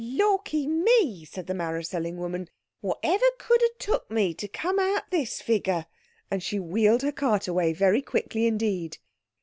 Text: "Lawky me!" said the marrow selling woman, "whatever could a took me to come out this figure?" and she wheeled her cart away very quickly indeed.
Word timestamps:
"Lawky 0.03 0.65
me!" 0.65 1.23
said 1.25 1.45
the 1.45 1.53
marrow 1.53 1.83
selling 1.83 2.17
woman, 2.17 2.49
"whatever 2.79 3.23
could 3.37 3.61
a 3.61 3.69
took 3.77 4.09
me 4.09 4.33
to 4.33 4.47
come 4.47 4.79
out 4.79 5.11
this 5.11 5.43
figure?" 5.43 5.85
and 6.31 6.41
she 6.41 6.57
wheeled 6.59 7.03
her 7.03 7.11
cart 7.11 7.47
away 7.47 7.71
very 7.71 8.01
quickly 8.01 8.47
indeed. 8.47 8.97